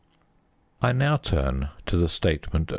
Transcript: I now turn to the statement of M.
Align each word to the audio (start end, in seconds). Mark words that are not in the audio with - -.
I 0.81 0.93
now 0.93 1.17
turn 1.17 1.69
to 1.85 1.95
the 1.95 2.09
statement 2.09 2.53
of 2.55 2.55
M. 2.61 2.67